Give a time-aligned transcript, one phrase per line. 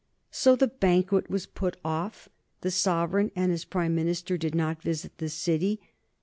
[0.31, 2.27] So the banquet was put off;
[2.61, 5.79] the sovereign and his Prime Minister did not visit the City.